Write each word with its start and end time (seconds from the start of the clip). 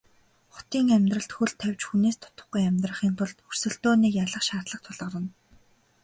Хотын 0.53 0.87
амьдралд 0.97 1.31
хөл 1.35 1.51
тавьж 1.61 1.81
хүнээс 1.87 2.17
дутахгүй 2.21 2.63
амьдрахын 2.69 3.13
тулд 3.17 3.37
өрсөлдөөнийг 3.47 4.13
ялах 4.23 4.43
шаардлага 4.47 4.83
тулгарна. 4.85 5.29